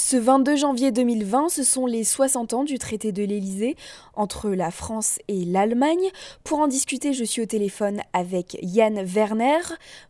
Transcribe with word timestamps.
Ce 0.00 0.16
22 0.16 0.54
janvier 0.54 0.92
2020, 0.92 1.48
ce 1.48 1.64
sont 1.64 1.84
les 1.84 2.04
60 2.04 2.54
ans 2.54 2.62
du 2.62 2.78
traité 2.78 3.10
de 3.10 3.24
l'Élysée 3.24 3.74
entre 4.14 4.48
la 4.50 4.70
France 4.70 5.18
et 5.26 5.44
l'Allemagne. 5.44 6.12
Pour 6.44 6.60
en 6.60 6.68
discuter, 6.68 7.12
je 7.12 7.24
suis 7.24 7.42
au 7.42 7.46
téléphone 7.46 8.00
avec 8.12 8.56
Yann 8.62 9.02
Werner, 9.04 9.58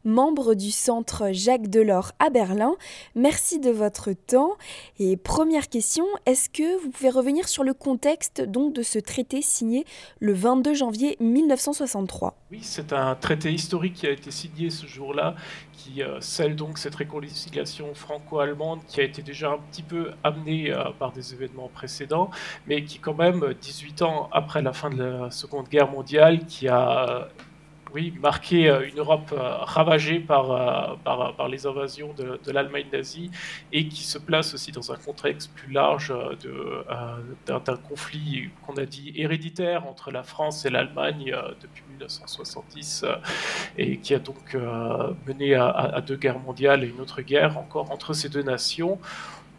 membre 0.04 0.52
du 0.52 0.72
centre 0.72 1.30
Jacques 1.32 1.68
Delors 1.68 2.12
à 2.18 2.28
Berlin. 2.28 2.74
Merci 3.14 3.60
de 3.60 3.70
votre 3.70 4.12
temps. 4.12 4.58
Et 4.98 5.16
première 5.16 5.70
question, 5.70 6.04
est-ce 6.26 6.50
que 6.50 6.78
vous 6.82 6.90
pouvez 6.90 7.08
revenir 7.08 7.48
sur 7.48 7.64
le 7.64 7.72
contexte 7.72 8.42
donc 8.42 8.74
de 8.74 8.82
ce 8.82 8.98
traité 8.98 9.40
signé 9.40 9.86
le 10.20 10.34
22 10.34 10.74
janvier 10.74 11.16
1963 11.20 12.36
Oui, 12.50 12.58
c'est 12.60 12.92
un 12.92 13.14
traité 13.14 13.50
historique 13.50 13.94
qui 13.94 14.06
a 14.06 14.10
été 14.10 14.30
signé 14.30 14.68
ce 14.68 14.86
jour-là, 14.86 15.34
qui 15.72 16.02
euh, 16.02 16.20
scelle 16.20 16.56
donc 16.56 16.76
cette 16.76 16.94
réconciliation 16.94 17.94
franco-allemande 17.94 18.80
qui 18.86 19.00
a 19.00 19.04
été 19.04 19.22
déjà 19.22 19.52
un 19.52 19.58
petit 19.70 19.77
peu 19.82 20.12
amené 20.24 20.72
euh, 20.72 20.90
par 20.98 21.12
des 21.12 21.34
événements 21.34 21.68
précédents, 21.68 22.30
mais 22.66 22.84
qui 22.84 22.98
quand 22.98 23.14
même, 23.14 23.54
18 23.60 24.02
ans 24.02 24.28
après 24.32 24.62
la 24.62 24.72
fin 24.72 24.90
de 24.90 25.02
la 25.02 25.30
Seconde 25.30 25.68
Guerre 25.68 25.90
mondiale, 25.90 26.46
qui 26.46 26.68
a 26.68 27.28
oui, 27.94 28.12
marqué 28.20 28.68
euh, 28.68 28.86
une 28.86 28.98
Europe 28.98 29.32
euh, 29.32 29.56
ravagée 29.60 30.20
par, 30.20 30.98
par, 31.04 31.48
les 31.48 31.66
invasions 31.66 32.12
de, 32.12 32.52
l'Allemagne 32.52 32.86
nazie 32.92 33.30
et 33.72 33.88
qui 33.88 34.02
se 34.02 34.18
place 34.18 34.52
aussi 34.52 34.72
dans 34.72 34.92
un 34.92 34.96
contexte 34.96 35.50
plus 35.54 35.72
large 35.72 36.12
d'un 37.46 37.76
conflit 37.88 38.50
qu'on 38.66 38.74
a 38.74 38.84
dit 38.84 39.12
héréditaire 39.16 39.86
entre 39.86 40.10
la 40.10 40.22
France 40.22 40.66
et 40.66 40.70
l'Allemagne 40.70 41.34
depuis 41.62 41.82
1970 41.90 43.06
et 43.78 43.96
qui 43.98 44.14
a 44.14 44.18
donc 44.18 44.56
mené 45.26 45.54
à, 45.54 46.02
deux 46.06 46.16
guerres 46.16 46.40
mondiales 46.40 46.84
et 46.84 46.88
une 46.88 47.00
autre 47.00 47.22
guerre 47.22 47.56
encore 47.56 47.90
entre 47.90 48.12
ces 48.12 48.28
deux 48.28 48.42
nations 48.42 48.98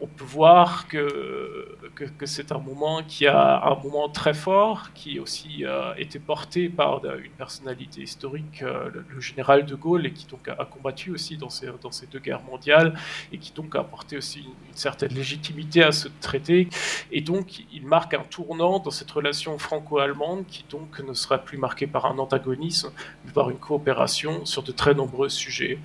on 0.02 0.08
peut 0.08 0.24
voir 0.24 0.88
que, 0.88 1.78
que, 1.96 2.26
c'est 2.26 2.52
un 2.52 2.60
moment 2.60 3.04
qui 3.04 3.28
a 3.28 3.66
un 3.66 3.76
moment 3.84 4.08
très 4.08 4.34
fort, 4.34 4.94
qui 4.94 5.20
aussi 5.20 5.66
euh, 5.66 5.94
été 5.98 6.20
porté 6.20 6.70
par 6.70 7.04
une 7.04 7.32
personnalité 7.32 8.02
historique, 8.02 8.64
euh, 8.64 8.90
le, 9.10 9.20
général 9.20 9.66
de 9.66 9.76
Gaulle, 9.76 10.06
et 10.06 10.14
qui 10.14 10.26
donc 10.26 10.48
a, 10.48 10.66
combattu 10.66 11.12
aussi 11.12 11.36
dans 11.36 11.50
ces, 11.50 11.68
dans 11.82 11.92
ces 11.92 12.08
deux 12.08 12.20
guerres 12.20 12.44
mondiales, 12.44 12.98
et 13.34 13.38
qui 13.38 13.52
donc 13.52 13.76
a 13.76 13.80
apporté 13.80 14.18
aussi 14.18 14.40
une, 14.40 14.54
certaine 14.74 15.14
légitimité 15.14 15.84
à 15.84 15.92
ce 15.92 16.08
traité. 16.22 16.70
Et 17.12 17.20
donc, 17.20 17.66
il 17.74 17.86
marque 17.86 18.14
un 18.14 18.24
tournant 18.30 18.80
dans 18.80 18.92
cette 18.92 19.12
relation 19.12 19.58
franco-allemande 19.58 20.46
qui 20.48 20.64
donc 20.70 21.00
ne 21.02 21.14
sera 21.14 21.38
plus 21.38 21.58
marquée 21.58 21.88
par 21.88 22.06
un 22.06 22.18
antagonisme, 22.18 22.92
mais 23.26 23.32
par 23.34 23.50
une 23.50 23.58
coopération 23.58 24.46
sur 24.46 24.64
de 24.64 24.72
très 24.72 24.94
nombreux 24.94 25.28
sujets. 25.28 25.80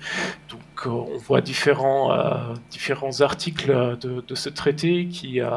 Donc, 0.47 0.61
euh, 0.85 0.89
on 0.89 1.17
voit 1.17 1.41
différents, 1.41 2.15
différents 2.69 3.19
articles 3.19 3.97
de, 3.97 4.04
ce 4.33 4.49
traité 4.49 5.07
qui 5.07 5.41
euh, 5.41 5.49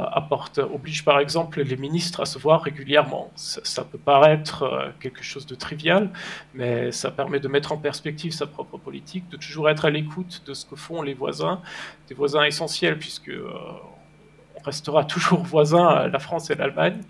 oblige 0.72 1.04
par 1.04 1.18
exemple 1.18 1.62
les 1.62 1.77
ministres 1.77 2.20
à 2.20 2.27
se 2.27 2.38
voir 2.38 2.62
régulièrement. 2.62 3.30
Ça, 3.36 3.84
peut 3.84 3.98
paraître 3.98 4.62
euh, 4.62 4.88
quelque 5.00 5.22
chose 5.22 5.46
de 5.46 5.54
trivial, 5.54 6.10
mais 6.54 6.92
ça 6.92 7.10
permet 7.10 7.41
de 7.41 7.48
mettre 7.48 7.72
en 7.72 7.76
perspective 7.76 8.32
sa 8.32 8.46
propre 8.46 8.78
politique, 8.78 9.28
de 9.30 9.36
toujours 9.36 9.69
être 9.69 9.84
à 9.84 9.91
l'écoute 9.91 10.42
de 10.46 10.54
ce 10.54 10.64
que 10.64 10.76
font 10.76 11.02
les 11.02 11.14
voisins, 11.14 11.60
des 12.08 12.14
voisins 12.14 12.44
essentiels, 12.44 12.98
puisque 12.98 13.28
euh, 13.28 13.50
on 14.56 14.62
restera 14.62 15.04
toujours 15.14 15.42
voisins, 15.42 16.06
la 16.08 16.19
France 16.19 16.50
et 16.50 16.54
l'Allemagne. 16.54 17.00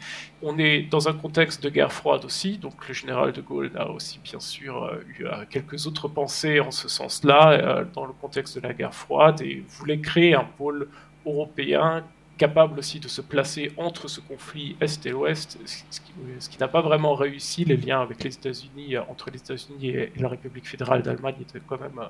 On 0.42 0.58
est 0.58 0.82
dans 0.82 1.08
un 1.08 1.14
contexte 1.14 1.62
de 1.62 1.70
guerre 1.70 1.92
froide 1.92 2.24
aussi, 2.24 2.58
donc 2.58 2.86
le 2.86 2.94
général 2.94 3.32
de 3.32 3.40
Gaulle 3.40 3.72
a 3.76 3.90
aussi 3.90 4.20
bien 4.22 4.40
sûr 4.40 4.90
eu 5.18 5.26
quelques 5.50 5.86
autres 5.86 6.08
pensées 6.08 6.60
en 6.60 6.70
ce 6.70 6.88
sens-là, 6.88 7.84
dans 7.92 8.06
le 8.06 8.12
contexte 8.12 8.56
de 8.56 8.66
la 8.66 8.72
guerre 8.72 8.94
froide, 8.94 9.40
et 9.40 9.64
voulait 9.68 9.98
créer 9.98 10.34
un 10.34 10.44
pôle 10.44 10.88
européen 11.26 12.04
capable 12.38 12.78
aussi 12.78 13.00
de 13.00 13.08
se 13.08 13.20
placer 13.20 13.72
entre 13.76 14.08
ce 14.08 14.20
conflit 14.20 14.76
Est 14.80 15.04
et 15.04 15.12
Ouest, 15.12 15.58
ce 15.66 16.48
qui, 16.48 16.58
n'a 16.58 16.68
pas 16.68 16.80
vraiment 16.80 17.14
réussi. 17.14 17.64
Les 17.64 17.76
liens 17.76 18.00
avec 18.00 18.24
les 18.24 18.32
États-Unis, 18.32 18.96
euh, 18.96 19.02
entre 19.10 19.30
les 19.30 19.38
États-Unis 19.38 19.88
et, 19.88 20.12
la 20.16 20.28
République 20.28 20.66
fédérale 20.66 21.02
d'Allemagne 21.02 21.34
étaient 21.40 21.60
quand 21.66 21.80
même 21.80 21.98
euh, 21.98 22.06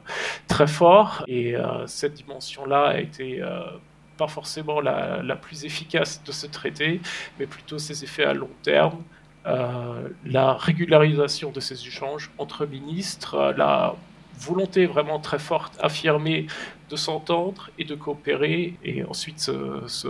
très 0.47 0.67
forts. 0.67 1.25
Et 1.27 1.57
euh, 1.57 1.87
cette 1.87 2.15
dimension-là 2.15 2.89
a 2.89 2.99
été 3.01 3.43
pas 4.19 4.29
forcément 4.29 4.81
la, 4.81 5.37
plus 5.37 5.65
efficace 5.65 6.23
de 6.25 6.33
ce 6.33 6.47
traité, 6.47 7.01
mais 7.39 7.47
plutôt 7.47 7.79
ses 7.79 8.05
effets 8.05 8.25
à 8.25 8.35
long 8.35 8.51
terme. 8.63 9.03
la 9.45 10.53
régularisation 10.55 11.51
de 11.51 11.61
ces 11.61 11.81
échanges 11.87 12.31
entre 12.37 12.67
ministres, 12.67 13.55
la 13.57 13.95
volonté 14.39 14.87
vraiment 14.87 15.19
très 15.21 15.39
forte 15.39 15.75
affirmée 15.81 16.47
de 16.89 16.97
s'entendre 16.97 17.71
et 17.79 17.85
de 17.85 17.95
coopérer. 17.95 18.75
Et 18.85 19.05
ensuite, 19.05 19.41
ce, 19.41 19.83
ce, 19.87 20.09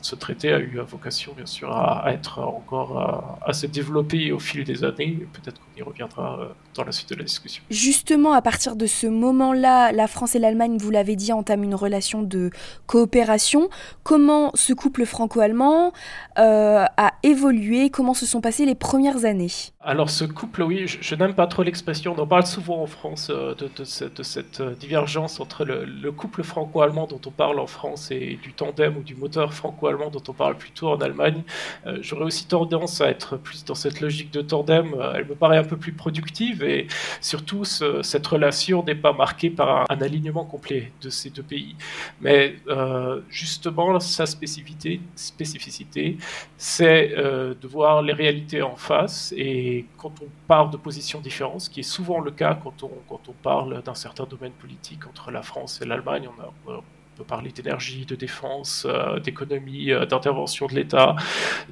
ce, 0.00 0.14
traité 0.14 0.52
a 0.52 0.58
eu 0.58 0.78
vocation, 0.86 1.32
bien 1.36 1.46
sûr, 1.46 1.72
à, 1.72 2.12
être 2.12 2.38
encore 2.40 3.38
à, 3.44 3.52
se 3.52 3.66
développer 3.66 4.32
au 4.32 4.38
fil 4.38 4.64
des 4.64 4.84
années. 4.84 5.26
Peut-être 5.32 5.60
qu'on 5.60 5.78
y 5.78 5.82
reviendra 5.82 6.38
euh, 6.40 6.48
dans 6.74 6.84
la 6.84 6.92
suite 6.92 7.10
de 7.10 7.14
la 7.16 7.24
discussion. 7.24 7.62
Justement, 7.70 8.32
à 8.32 8.42
partir 8.42 8.76
de 8.76 8.86
ce 8.86 9.06
moment-là, 9.06 9.92
la 9.92 10.06
France 10.06 10.34
et 10.34 10.38
l'Allemagne, 10.38 10.76
vous 10.78 10.90
l'avez 10.90 11.16
dit, 11.16 11.32
entament 11.32 11.64
une 11.64 11.74
relation 11.74 12.22
de 12.22 12.50
coopération. 12.86 13.68
Comment 14.02 14.50
ce 14.54 14.72
couple 14.72 15.06
franco-allemand 15.06 15.92
euh, 16.38 16.84
a 16.96 17.12
évolué? 17.22 17.90
Comment 17.90 18.14
se 18.14 18.26
sont 18.26 18.40
passées 18.40 18.66
les 18.66 18.74
premières 18.74 19.24
années? 19.24 19.50
Alors, 19.80 20.10
ce 20.10 20.24
couple, 20.24 20.62
oui, 20.62 20.86
je, 20.86 21.14
n'aime 21.14 21.34
pas 21.34 21.46
trop 21.46 21.62
l'expression. 21.62 22.14
On 22.16 22.20
en 22.22 22.26
parle 22.26 22.46
souvent 22.46 22.82
en 22.82 22.86
France 22.86 23.28
euh, 23.30 23.54
de, 23.54 23.68
de, 23.76 24.22
cette, 24.22 24.62
divergence 24.78 25.40
entre 25.40 25.64
le 25.64 26.01
le 26.02 26.10
couple 26.10 26.42
franco-allemand 26.42 27.06
dont 27.06 27.20
on 27.26 27.30
parle 27.30 27.60
en 27.60 27.66
France 27.66 28.10
et 28.10 28.38
du 28.42 28.52
tandem 28.52 28.96
ou 28.96 29.02
du 29.02 29.14
moteur 29.14 29.54
franco-allemand 29.54 30.10
dont 30.10 30.22
on 30.28 30.32
parle 30.32 30.56
plutôt 30.56 30.88
en 30.88 31.00
Allemagne, 31.00 31.42
euh, 31.86 31.98
j'aurais 32.00 32.24
aussi 32.24 32.46
tendance 32.46 33.00
à 33.00 33.08
être 33.08 33.36
plus 33.36 33.64
dans 33.64 33.76
cette 33.76 34.00
logique 34.00 34.32
de 34.32 34.42
tandem. 34.42 34.94
Euh, 34.94 35.12
elle 35.14 35.26
me 35.26 35.34
paraît 35.34 35.58
un 35.58 35.64
peu 35.64 35.76
plus 35.76 35.92
productive 35.92 36.64
et 36.64 36.88
surtout 37.20 37.64
cette 37.64 38.26
relation 38.26 38.82
n'est 38.82 38.96
pas 38.96 39.12
marquée 39.12 39.50
par 39.50 39.86
un, 39.90 40.02
alignement 40.02 40.44
complet 40.44 40.90
de 41.00 41.10
ces 41.10 41.30
deux 41.30 41.44
pays. 41.44 41.76
Mais 42.20 42.56
euh, 42.66 43.20
justement, 43.28 44.00
sa 44.00 44.26
spécificité, 44.26 45.00
spécificité 45.14 46.16
c'est 46.56 47.14
de 47.14 47.68
voir 47.68 48.02
les 48.02 48.12
réalités 48.12 48.62
en 48.62 48.76
face 48.76 49.32
et 49.36 49.86
quand 49.98 50.12
on 50.22 50.26
part 50.48 50.70
de 50.70 50.76
positions 50.76 51.20
différentes, 51.20 51.62
ce 51.62 51.70
qui 51.70 51.80
est 51.80 51.84
souvent 51.84 52.20
le 52.20 52.30
cas 52.30 52.58
quand 52.62 52.82
on, 52.82 52.90
quand 53.08 53.28
on 53.28 53.32
parle 53.32 53.82
d'un 53.82 53.94
certain 53.94 54.24
domaine 54.24 54.52
politique 54.52 55.06
entre 55.06 55.30
la 55.30 55.42
France 55.42 55.80
et 55.82 55.91
l'Allemagne, 55.92 56.28
on, 56.66 56.82
peut 57.16 57.24
parler 57.24 57.50
d'énergie, 57.52 58.06
de 58.06 58.14
défense, 58.14 58.86
euh, 58.88 59.20
d'économie, 59.20 59.90
euh, 59.90 60.06
d'intervention 60.06 60.66
de 60.66 60.74
l'État, 60.74 61.14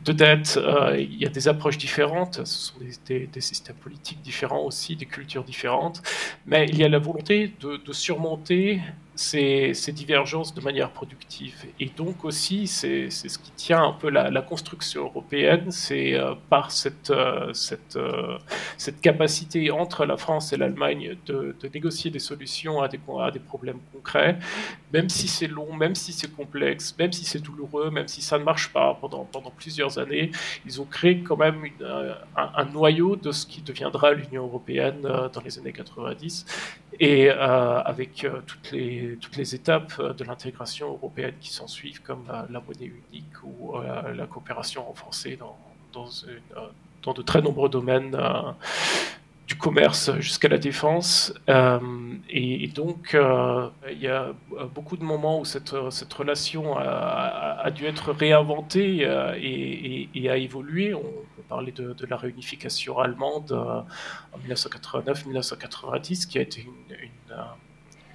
de 0.05 0.13
dette. 0.13 0.59
Euh, 0.63 0.99
il 0.99 1.17
y 1.17 1.25
a 1.25 1.31
des 1.31 1.49
approches 1.49 1.79
différentes, 1.79 2.45
ce 2.45 2.73
sont 2.73 2.75
des, 3.09 3.41
systèmes 3.41 3.77
politiques 3.77 4.21
différents 4.21 4.65
aussi, 4.65 4.97
des 4.97 5.07
cultures 5.07 5.45
différentes, 5.45 6.03
mais 6.47 6.67
il 6.69 6.77
y 6.77 6.85
a 6.85 6.89
la 6.89 6.99
volonté 6.99 7.55
de 7.61 7.93
surmonter 7.93 8.83
ces, 9.21 9.93
divergences 9.93 10.55
de 10.55 10.63
manière 10.63 10.91
productive. 10.91 11.67
Et 11.79 11.91
donc 11.95 12.25
aussi, 12.25 12.67
c'est 12.67 13.11
ce 13.11 13.39
qui 13.39 13.51
tient 13.53 13.83
un 13.83 13.93
peu 13.93 14.09
la, 14.09 14.41
construction 14.41 15.05
européenne, 15.05 15.71
c'est 15.71 16.15
euh, 16.15 16.35
par 16.49 16.71
cette, 16.71 17.11
euh, 17.11 17.53
euh, 17.97 18.39
cette 18.79 19.01
capacité 19.03 19.71
entre 19.71 20.07
la 20.07 20.17
France 20.17 20.55
et 20.55 20.57
l'Allemagne 20.57 21.17
de, 21.27 21.55
négocier 21.75 22.11
des 22.11 22.19
solutions 22.19 22.81
à 22.81 22.89
des, 22.89 22.99
problèmes 23.39 23.81
concrets, 23.93 24.39
même 24.93 25.11
si 25.11 25.29
c'est 25.29 25.47
long, 25.47 25.75
même 25.75 25.95
si 25.95 26.13
c'est 26.13 26.35
complexe, 26.35 26.97
même 26.99 27.13
si 27.13 27.25
c'est 27.27 27.41
douloureux, 27.41 27.91
même 27.91 28.09
si 28.09 28.23
ça 28.23 28.39
ne 28.39 28.45
marche 28.45 28.73
pas 28.73 28.97
pendant, 29.01 29.29
plusieurs 29.57 29.99
années, 29.99 30.31
ils 30.65 30.81
ont 30.81 30.87
créé 30.87 31.21
quand 31.21 31.37
même 31.37 31.63
un, 32.37 32.65
noyau 32.65 33.17
de 33.17 33.33
ce 33.33 33.45
qui 33.45 33.61
deviendra 33.61 34.13
l'Union 34.13 34.45
européenne 34.45 35.03
dans 35.03 35.41
les 35.45 35.59
années 35.59 35.73
90, 35.73 36.47
et 37.01 37.31
avec 37.31 38.27
toutes 38.47 38.73
les 38.73 39.17
toutes 39.21 39.37
les 39.37 39.55
étapes 39.55 39.93
euh, 39.99 40.13
de 40.13 40.25
l'intégration 40.25 40.93
européenne 40.93 41.35
qui 41.41 41.53
s'en 41.53 41.67
suivent, 41.67 42.03
comme 42.03 42.25
la, 42.29 42.61
monnaie 42.61 42.93
unique 43.13 43.43
ou 43.43 43.77
euh, 43.77 44.15
la 44.15 44.27
coopération 44.27 44.85
renforcée 44.85 45.37
dans, 45.37 45.57
dans, 45.93 46.09
euh, 46.29 46.69
dans, 47.03 47.13
de 47.13 47.23
très 47.23 47.43
nombreux 47.43 47.69
domaines 47.69 48.17
du 49.51 49.57
commerce 49.57 50.13
jusqu'à 50.21 50.47
la 50.49 50.59
défense. 50.59 51.35
et, 51.49 52.69
donc, 52.69 53.17
il 53.91 54.01
y 54.01 54.07
a 54.07 54.33
beaucoup 54.73 54.97
de 54.97 55.03
moments 55.03 55.41
où 55.41 55.45
cette, 55.45 55.75
cette 55.91 56.13
relation 56.13 56.79
a, 56.79 57.69
dû 57.75 57.87
être 57.87 58.13
réinventée 58.13 58.99
et, 59.03 60.31
a 60.31 60.37
évolué. 60.37 60.95
On 60.95 61.01
peut 61.01 61.43
parler 61.49 61.73
de, 61.73 62.07
la 62.09 62.17
réunification 62.17 63.01
allemande 63.01 63.51
en 63.53 64.39
1989-1990, 64.49 66.29
qui 66.29 66.39
a 66.39 66.43
été 66.43 66.63
une 66.63 66.97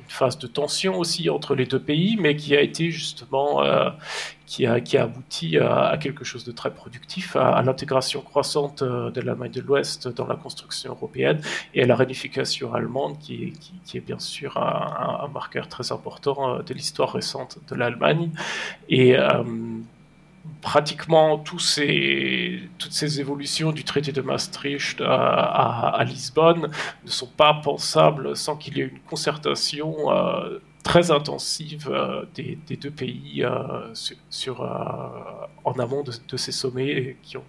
phase 0.07 0.37
de 0.39 0.47
tension 0.47 0.97
aussi 0.97 1.29
entre 1.29 1.55
les 1.55 1.65
deux 1.65 1.79
pays, 1.79 2.17
mais 2.19 2.35
qui 2.35 2.55
a 2.55 2.61
été 2.61 2.91
justement 2.91 3.61
qui 4.45 4.65
a, 4.67 4.79
qui 4.79 4.97
a 4.97 5.03
abouti 5.03 5.57
à, 5.57 5.97
quelque 5.99 6.23
chose 6.23 6.45
de 6.45 6.51
très 6.51 6.71
productif, 6.71 7.35
à, 7.35 7.61
l'intégration 7.63 8.21
croissante 8.21 8.83
de 8.83 9.21
l'Allemagne 9.21 9.51
de 9.51 9.61
l'Ouest 9.61 10.07
dans 10.07 10.27
la 10.27 10.35
construction 10.35 10.91
européenne 10.91 11.41
et 11.73 11.83
à 11.83 11.85
la 11.87 11.95
réunification 11.95 12.73
allemande, 12.73 13.17
qui 13.19 13.53
qui, 13.85 13.97
est 13.97 14.01
bien 14.01 14.19
sûr 14.19 14.57
un, 14.57 15.23
un, 15.23 15.27
marqueur 15.29 15.67
très 15.67 15.91
important 15.91 16.59
de 16.59 16.73
l'histoire 16.73 17.13
récente 17.13 17.57
de 17.67 17.75
l'Allemagne. 17.75 18.31
Et 18.89 19.15
pratiquement 20.65 21.37
toutes 21.37 21.61
ces 21.61 23.19
évolutions 23.19 23.71
du 23.71 23.83
traité 23.83 24.11
de 24.11 24.21
Maastricht 24.21 24.99
à, 24.99 26.03
Lisbonne 26.07 26.71
ne 27.05 27.09
sont 27.09 27.27
pas 27.27 27.53
pensables 27.53 28.35
sans 28.35 28.55
qu'il 28.55 28.79
y 28.79 28.81
ait 28.81 28.87
une 28.87 28.99
concertation 29.01 30.11
euh, 30.11 30.57
très 30.81 31.11
intensive 31.11 31.87
euh, 31.91 32.25
des, 32.33 32.57
deux 32.81 32.89
pays 32.89 33.43
euh, 33.43 33.93
en 35.63 35.73
amont 35.73 36.03
de, 36.03 36.37
ces 36.37 36.51
sommets 36.51 37.17
qui 37.21 37.37
ont 37.37 37.43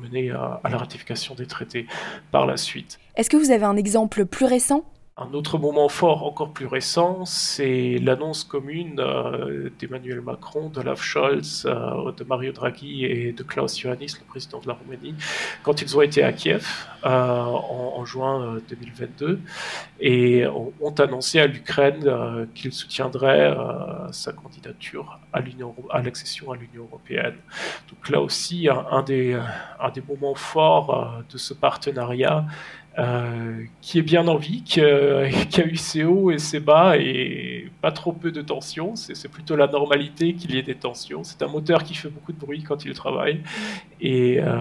mené 0.00 0.30
à 0.30 0.62
la 0.70 0.78
ratification 0.78 1.34
des 1.34 1.46
traités 1.46 1.86
par 2.30 2.46
la 2.46 2.56
suite. 2.56 2.98
Est-ce 3.16 3.28
que 3.28 3.36
vous 3.36 3.50
avez 3.50 3.66
un 3.66 3.76
exemple 3.76 4.24
plus 4.24 4.46
récent? 4.46 4.86
Un 5.16 5.32
autre 5.32 5.58
moment 5.58 5.88
fort 5.88 6.26
encore 6.26 6.52
plus 6.52 6.66
récent, 6.66 7.24
c'est 7.24 7.98
l'annonce 7.98 8.42
commune 8.42 8.98
euh, 8.98 9.70
d'Emmanuel 9.78 10.20
Macron, 10.20 10.70
de 10.70 10.80
Olaf 10.80 11.02
Scholz, 11.02 11.66
euh, 11.66 12.10
de 12.10 12.24
Mario 12.24 12.50
Draghi 12.50 13.04
et 13.04 13.30
de 13.32 13.42
Klaus 13.44 13.80
Iohannis, 13.80 14.16
le 14.18 14.26
président 14.26 14.58
de 14.58 14.66
la 14.66 14.74
Roumanie, 14.74 15.14
quand 15.62 15.80
ils 15.82 15.96
ont 15.96 16.02
été 16.02 16.24
à 16.24 16.32
Kiev 16.32 16.66
euh, 17.04 17.08
en, 17.08 18.04
juin 18.04 18.58
2022 18.68 19.40
et 20.00 20.46
ont, 20.48 20.94
annoncé 20.98 21.38
à 21.38 21.46
l'Ukraine 21.46 22.48
qu'ils 22.54 22.72
soutiendraient 22.72 23.56
sa 24.10 24.32
candidature 24.32 25.20
à, 25.32 25.38
à 25.90 26.02
l'accession 26.02 26.52
à 26.52 26.56
l'Union 26.56 26.84
européenne. 26.84 27.36
Donc 27.88 28.10
là 28.10 28.20
aussi, 28.20 28.68
un, 28.68 29.02
des, 29.02 29.40
un 29.80 29.90
des 29.90 30.02
moments 30.06 30.34
forts 30.34 31.22
de 31.30 31.38
ce 31.38 31.54
partenariat 31.54 32.44
euh, 32.96 33.64
qui 33.80 33.98
est 33.98 34.02
bien 34.02 34.28
en 34.28 34.36
vie, 34.36 34.62
qui, 34.64 34.80
a 34.80 35.26
eu 35.64 35.76
ses 35.76 36.04
hauts 36.04 36.30
et 36.30 36.38
ses 36.38 36.60
bas 36.60 36.96
et 36.96 37.70
pas 37.80 37.90
trop 37.90 38.12
peu 38.12 38.30
de 38.30 38.40
tensions. 38.40 38.94
C'est 38.94 39.28
plutôt 39.28 39.56
la 39.56 39.66
normalité 39.66 40.34
qu'il 40.34 40.54
y 40.54 40.58
ait 40.58 40.62
des 40.62 40.76
tensions. 40.76 41.24
C'est 41.24 41.42
un 41.42 41.48
moteur 41.48 41.82
qui 41.82 41.94
fait 41.94 42.08
beaucoup 42.08 42.32
de 42.32 42.38
bruit 42.38 42.62
quand 42.62 42.84
il 42.84 42.94
travaille 42.94 43.40
et, 44.00 44.40
euh, 44.40 44.60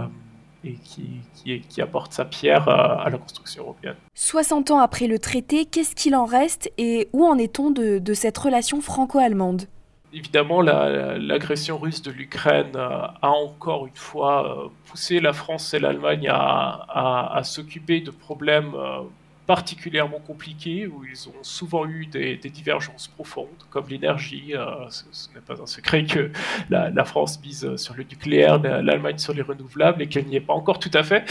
qui, 0.63 1.81
apporte 1.81 2.13
sa 2.13 2.25
pierre 2.25 2.69
à, 2.69 3.09
la 3.09 3.18
construction 3.18 3.63
européenne. 3.63 3.95
60 4.15 4.71
ans 4.71 4.79
après 4.79 5.07
le 5.07 5.19
traité, 5.19 5.65
qu'est-ce 5.65 5.95
qu'il 5.95 6.15
en 6.15 6.25
reste 6.25 6.71
et 6.77 7.09
où 7.13 7.25
en 7.25 7.38
est-on 7.38 7.71
de 7.71 8.13
cette 8.13 8.38
relation 8.38 8.81
franco-allemande? 8.81 9.68
Évidemment, 10.13 10.62
l'agression 10.62 11.77
russe 11.77 12.01
de 12.01 12.12
l'Ukraine 12.12 12.75
euh, 12.75 13.07
a 13.21 13.30
encore 13.30 13.88
une 13.88 13.95
fois 13.95 14.65
euh, 14.65 14.68
poussé 14.86 15.19
la 15.19 15.33
France 15.33 15.74
et 15.74 15.80
l'Allemagne 15.80 16.27
à, 16.30 17.42
s'occuper 17.44 18.01
de 18.01 18.12
problèmes 18.12 18.74
euh, 18.75 19.01
particulièrement 19.45 20.19
compliqués, 20.19 20.87
où 20.87 21.03
ils 21.05 21.27
ont 21.29 21.43
souvent 21.43 21.85
eu 21.85 22.05
des, 22.05 22.37
divergences 22.37 23.07
profondes, 23.07 23.47
comme 23.69 23.87
l'énergie. 23.89 24.53
ce, 24.89 25.33
n'est 25.33 25.41
pas 25.41 25.61
un 25.61 25.65
secret 25.65 26.05
que 26.05 26.31
la, 26.69 27.05
France 27.05 27.41
mise 27.43 27.75
sur 27.75 27.95
le 27.95 28.03
nucléaire, 28.03 28.59
l'Allemagne 28.59 29.17
sur 29.17 29.33
les 29.33 29.41
renouvelables, 29.41 30.01
et 30.01 30.07
qu'elle 30.07 30.25
n'y 30.25 30.37
est 30.37 30.41
pas 30.41 30.53
encore 30.53 30.79
tout 30.79 30.91
à 30.93 31.03
fait, 31.03 31.25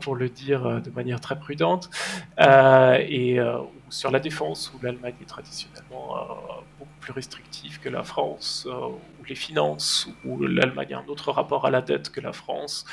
pour 0.00 0.16
le 0.16 0.28
dire 0.28 0.82
de 0.82 0.90
manière 0.90 1.20
très 1.20 1.38
prudente. 1.38 1.90
et 2.38 3.38
sur 3.88 4.10
la 4.10 4.20
défense, 4.20 4.72
où 4.74 4.84
l'Allemagne 4.84 5.14
est 5.20 5.26
traditionnellement 5.26 6.16
beaucoup 6.78 6.90
plus 7.00 7.12
restrictive 7.12 7.80
que 7.80 7.88
la 7.88 8.02
France, 8.02 8.66
euh, 8.68 8.88
ou 8.88 9.24
les 9.28 9.34
finances, 9.34 10.08
où 10.24 10.40
l'Allemagne 10.42 10.94
a 10.94 10.98
un 10.98 11.06
autre 11.08 11.32
rapport 11.32 11.66
à 11.66 11.70
la 11.70 11.82
dette 11.82 12.10
que 12.10 12.20
la 12.20 12.32
France, 12.32 12.84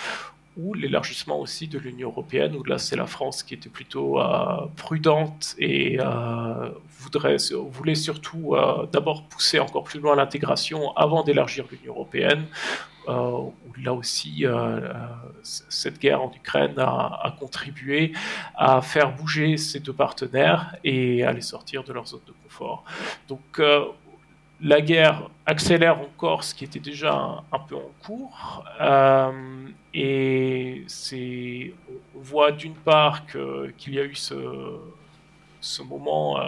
ou 0.58 0.74
l'élargissement 0.74 1.40
aussi 1.40 1.68
de 1.68 1.78
l'Union 1.78 2.10
européenne, 2.10 2.56
où 2.56 2.64
là 2.64 2.78
c'est 2.78 2.96
la 2.96 3.06
France 3.06 3.44
qui 3.44 3.54
était 3.54 3.70
plutôt 3.70 4.20
euh, 4.20 4.66
prudente 4.76 5.56
et 5.60 6.00
euh, 6.00 6.70
voudrait, 7.00 7.38
voulait 7.72 7.96
surtout 7.96 8.56
d'abord 8.92 9.28
pousser 9.28 9.60
encore 9.60 9.84
plus 9.84 10.00
loin 10.00 10.16
l'intégration 10.16 10.96
avant 10.96 11.24
d'élargir 11.24 11.66
l'Union 11.72 11.94
européenne, 11.94 12.46
où 13.08 13.54
là 13.82 13.94
aussi 13.94 14.46
cette 15.44 16.00
guerre 16.00 16.22
en 16.22 16.32
Ukraine 16.36 16.74
a, 16.78 17.20
a, 17.24 17.36
contribué 17.40 18.12
à 18.56 18.82
faire 18.82 19.16
bouger 19.16 19.58
ces 19.58 19.80
deux 19.80 19.94
partenaires 19.94 20.76
et 20.84 21.24
à 21.24 21.32
les 21.32 21.42
sortir 21.42 21.84
de 21.84 21.94
leur 21.94 22.08
zone 22.08 22.22
de 22.28 22.34
confort. 22.44 22.84
Donc 23.30 23.62
la 24.62 24.82
guerre 24.82 25.30
accélère 25.46 26.00
encore 26.00 26.44
ce 26.44 26.54
qui 26.54 26.66
était 26.66 26.80
déjà 26.80 27.44
un, 27.52 27.60
peu 27.60 27.76
en 27.76 27.92
cours. 28.04 28.64
Euh, 28.82 29.68
et 29.94 30.84
c'est, 30.88 31.74
on 32.16 32.20
voit 32.20 32.52
d'une 32.52 32.76
part 32.76 33.26
qu'il 33.26 33.94
y 33.94 34.00
a 34.00 34.04
eu 34.04 34.16
ce, 34.16 34.34
moment 35.84 36.40
euh, 36.40 36.42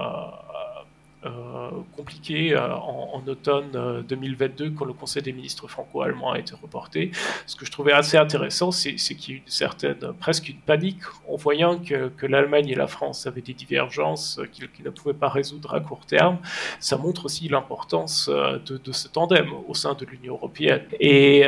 compliqué 1.96 2.54
euh, 2.54 2.74
en, 2.76 3.22
automne 3.28 4.04
2022 4.08 4.66
euh, 4.66 4.70
quand 4.78 4.86
le 4.86 4.94
Conseil 4.94 5.22
des 5.22 5.34
ministres 5.34 5.68
franco-allemand 5.68 6.32
a 6.32 6.40
été 6.40 6.56
reporté. 6.56 7.12
Ce 7.46 7.56
que 7.56 7.66
je 7.66 7.72
trouvais 7.72 7.92
assez 7.92 8.18
intéressant, 8.18 8.72
c'est 8.72 8.96
qu'il 8.96 9.34
y 9.34 9.38
a 9.38 9.40
eu 9.40 9.44
une 9.44 9.52
certaine, 9.52 10.14
presque 10.20 10.48
une 10.48 10.60
panique 10.60 11.02
en 11.28 11.36
voyant 11.36 11.78
que, 11.78 12.26
l'Allemagne 12.26 12.70
et 12.70 12.76
la 12.76 12.88
France 12.88 13.28
avaient 13.28 13.42
des 13.42 13.54
divergences 13.54 14.40
qu'ils 14.52 14.70
ne 14.86 14.90
pouvaient 14.92 15.14
pas 15.14 15.30
résoudre 15.30 15.74
à 15.74 15.80
court 15.80 16.06
terme. 16.06 16.38
Ça 16.80 16.96
montre 16.96 17.26
aussi 17.26 17.50
l'importance 17.50 18.30
de, 18.30 18.78
de, 18.78 18.92
ce 18.92 19.08
tandem 19.08 19.50
au 19.68 19.74
sein 19.74 19.96
de 19.96 20.06
l'Union 20.06 20.36
européenne. 20.36 20.84
Et 21.00 21.46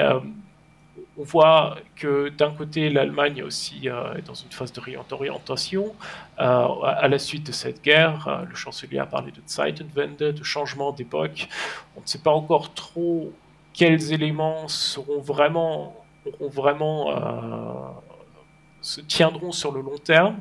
on 1.17 1.23
voit 1.23 1.77
que 1.95 2.29
d'un 2.29 2.51
côté, 2.51 2.89
l'Allemagne 2.89 3.43
aussi 3.43 3.89
euh, 3.89 4.15
est 4.15 4.21
dans 4.21 4.33
une 4.33 4.51
phase 4.51 4.71
de 4.71 4.79
réorientation. 4.79 5.93
Euh, 6.39 6.67
à 6.83 7.07
la 7.07 7.19
suite 7.19 7.45
de 7.45 7.51
cette 7.51 7.83
guerre, 7.83 8.27
euh, 8.27 8.45
le 8.45 8.55
chancelier 8.55 8.99
a 8.99 9.05
parlé 9.05 9.31
de 9.31 9.41
Zeitenwende, 9.45 10.17
de 10.17 10.43
changement 10.43 10.93
d'époque. 10.93 11.49
On 11.97 12.01
ne 12.01 12.07
sait 12.07 12.19
pas 12.19 12.31
encore 12.31 12.73
trop 12.73 13.33
quels 13.73 14.13
éléments 14.13 14.67
seront 14.67 15.21
vraiment, 15.21 15.95
auront 16.25 16.49
vraiment 16.49 17.93
se 18.81 18.99
tiendront 19.01 19.51
sur 19.51 19.71
le 19.71 19.81
long 19.81 19.97
terme. 19.97 20.37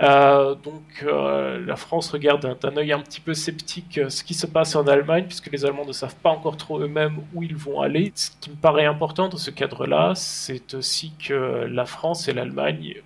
Euh, 0.00 0.54
donc 0.54 0.82
euh, 1.02 1.64
la 1.64 1.76
France 1.76 2.10
regarde 2.10 2.58
d'un 2.60 2.76
œil 2.76 2.92
un 2.92 3.00
petit 3.00 3.20
peu 3.20 3.34
sceptique 3.34 3.98
euh, 3.98 4.08
ce 4.08 4.22
qui 4.24 4.34
se 4.34 4.46
passe 4.46 4.76
en 4.76 4.86
Allemagne, 4.86 5.24
puisque 5.24 5.50
les 5.50 5.64
Allemands 5.64 5.84
ne 5.84 5.92
savent 5.92 6.16
pas 6.16 6.30
encore 6.30 6.56
trop 6.56 6.80
eux-mêmes 6.80 7.18
où 7.34 7.42
ils 7.42 7.56
vont 7.56 7.80
aller. 7.80 8.12
Ce 8.14 8.30
qui 8.40 8.50
me 8.50 8.56
paraît 8.56 8.86
important 8.86 9.28
dans 9.28 9.36
ce 9.36 9.50
cadre-là, 9.50 10.12
c'est 10.14 10.74
aussi 10.74 11.12
que 11.18 11.34
la 11.68 11.84
France 11.84 12.28
et 12.28 12.32
l'Allemagne 12.32 13.02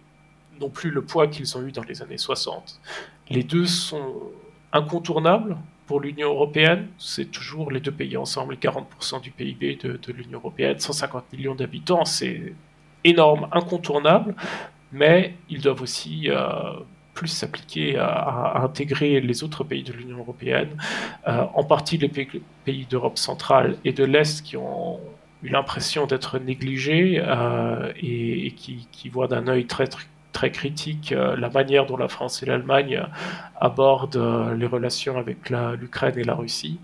n'ont 0.61 0.71
plus 0.71 0.91
le 0.91 1.03
poids 1.03 1.27
qu'ils 1.27 1.57
ont 1.57 1.67
eu 1.67 1.73
dans 1.73 1.83
les 1.83 2.03
années 2.03 2.19
60. 2.19 2.81
Les 3.31 3.43
deux 3.43 3.67
sont 3.67 4.15
incontournables 4.73 5.57
pour 5.87 6.01
l'Union 6.01 6.29
européenne. 6.29 6.89
C'est 6.99 7.31
toujours 7.31 7.71
les 7.71 7.81
deux 7.81 7.93
pays 7.93 8.17
ensemble, 8.17 8.55
40% 8.55 9.21
du 9.21 9.31
PIB 9.31 9.77
de, 9.77 9.97
de 9.97 10.13
l'Union 10.13 10.39
européenne, 10.39 10.79
150 10.79 11.33
millions 11.33 11.55
d'habitants, 11.55 12.05
c'est 12.05 12.55
énorme, 13.07 13.49
incontournable, 13.53 14.35
mais 14.93 15.35
ils 15.49 15.63
doivent 15.63 15.83
aussi 15.83 16.29
euh, 16.29 16.73
plus 17.15 17.29
s'appliquer 17.29 17.97
à, 17.99 18.61
intégrer 18.63 19.21
les 19.21 19.45
autres 19.45 19.65
pays 19.65 19.83
de 19.83 19.93
l'Union 19.93 20.19
européenne, 20.19 20.77
euh, 21.29 21.45
en 21.55 21.65
partie 21.65 21.97
les 21.99 22.09
pays, 22.09 22.87
d'Europe 22.91 23.19
centrale 23.19 23.77
et 23.85 23.93
de 23.93 24.05
l'Est 24.05 24.43
qui 24.43 24.57
ont 24.57 24.99
eu 25.43 25.49
l'impression 25.49 26.07
d'être 26.07 26.39
négligés 26.39 27.23
euh, 27.25 27.93
et, 27.97 28.53
qui, 28.53 29.09
voient 29.09 29.29
d'un 29.29 29.47
œil 29.49 29.67
très, 29.67 29.87
très, 30.33 30.51
critique 30.51 31.15
la 31.17 31.49
manière 31.49 31.87
dont 31.87 31.97
la 31.97 32.09
France 32.09 32.43
et 32.43 32.47
l'Allemagne 32.47 33.03
abordent 33.59 34.55
les 34.59 34.67
relations 34.67 35.17
avec 35.17 35.49
l'Ukraine 35.81 36.19
et 36.19 36.25
la 36.25 36.35
Russie. 36.35 36.79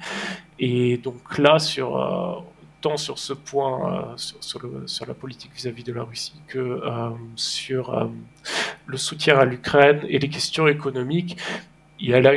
Et 0.59 0.97
donc 0.97 1.37
là, 1.37 1.59
sur 1.59 1.99
tant 2.83 2.99
sur 2.99 3.19
ce 3.19 3.33
point, 3.33 4.13
euh, 4.13 4.17
sur, 4.17 5.07
la 5.07 5.15
politique 5.15 5.53
vis-à-vis 5.55 5.85
de 5.85 5.93
la 5.93 6.03
Russie, 6.03 6.41
que 6.49 6.59
euh, 6.59 7.11
sur 7.37 7.95
euh, 7.95 8.07
le 8.87 8.97
soutien 8.99 9.39
à 9.39 9.47
l'Ukraine 9.47 10.01
et 10.09 10.19
les 10.19 10.29
questions 10.29 10.67
économiques. 10.67 11.39
Il 12.01 12.11
y 12.11 12.15
a 12.15 12.21
là 12.21 12.33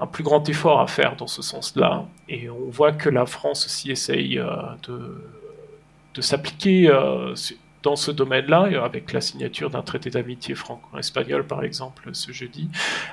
un 0.00 0.06
plus 0.06 0.22
grand 0.22 0.46
effort 0.48 0.78
à 0.78 0.86
faire 0.86 1.16
dans 1.16 1.26
ce 1.26 1.40
sens-là. 1.40 2.06
Et 2.28 2.50
on 2.50 2.68
voit 2.68 2.92
que 2.92 3.08
la 3.08 3.24
France 3.24 3.64
aussi 3.64 3.90
essaye 3.90 4.36
de, 4.82 5.24
de 6.14 6.20
s'appliquer 6.20 6.90
dans 7.86 7.94
ce 7.94 8.10
domaine-là, 8.10 8.68
avec 8.82 9.12
la 9.12 9.20
signature 9.20 9.70
d'un 9.70 9.82
traité 9.82 10.10
d'amitié 10.10 10.56
franco-espagnol, 10.56 11.46
par 11.46 11.62
exemple, 11.62 12.10
ce 12.14 12.32
jeudi, 12.32 12.68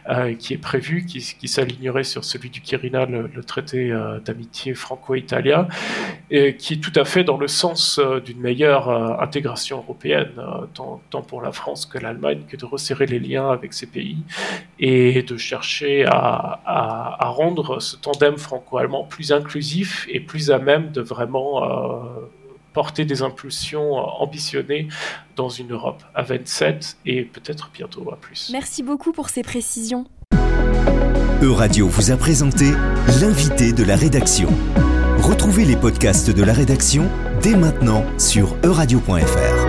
euh, 0.10 0.34
qui 0.34 0.56
est 0.56 0.58
prévu, 0.58 1.06
qui, 1.06 1.48
s'alignerait 1.48 2.04
sur 2.04 2.24
celui 2.26 2.50
du 2.50 2.60
Quirinal, 2.60 3.30
le, 3.32 3.44
traité 3.44 3.92
euh, 3.92 4.20
d'amitié 4.20 4.74
franco-italien, 4.74 5.68
et 6.32 6.56
qui 6.56 6.74
est 6.74 6.78
tout 6.78 7.00
à 7.00 7.06
fait 7.06 7.24
dans 7.24 7.38
le 7.38 7.48
sens 7.48 8.00
euh, 8.00 8.20
d'une 8.20 8.40
meilleure 8.40 8.90
intégration 9.22 9.78
européenne, 9.78 10.32
tant, 10.74 11.22
pour 11.22 11.44
la 11.44 11.52
France 11.52 11.86
que 11.86 12.00
l'Allemagne, 12.00 12.42
que 12.50 12.58
de 12.58 12.66
resserrer 12.66 13.06
les 13.06 13.20
liens 13.20 13.52
avec 13.52 13.74
ces 13.74 13.86
pays 13.86 14.24
et 14.80 15.22
de 15.22 15.38
chercher 15.38 16.04
à 16.08 17.28
rendre 17.30 17.80
ce 17.80 17.96
tandem 17.96 18.38
franco-allemand 18.38 19.04
plus 19.04 19.32
inclusif 19.32 20.08
et 20.10 20.20
plus 20.20 20.50
à 20.50 20.58
même 20.58 20.92
de 20.92 21.02
vraiment 21.02 21.62
porter 22.74 23.06
des 23.06 23.22
impulsions 23.22 23.94
ambitionnées 23.96 24.88
dans 25.36 25.50
une 25.50 25.72
Europe 25.72 26.04
à 26.16 26.24
27 26.24 26.98
et 27.06 27.24
peut-être 27.24 27.70
bientôt 27.74 28.12
à 28.12 28.18
plus. 28.18 28.50
Merci 28.52 28.84
beaucoup 28.84 29.12
pour 29.12 29.30
ces 29.30 29.44
précisions. 29.44 30.06
Euradio 31.42 31.88
vous 31.88 32.12
a 32.12 32.18
présenté 32.18 32.72
l'invité 33.20 33.74
de 33.74 33.84
la 33.84 33.96
rédaction. 33.96 34.50
Retrouvez 35.18 35.66
les 35.66 35.76
podcasts 35.76 36.30
de 36.30 36.44
la 36.44 36.54
rédaction 36.54 37.10
dès 37.42 37.56
maintenant 37.56 38.06
sur 38.18 38.56
euradio.fr. 38.64 39.63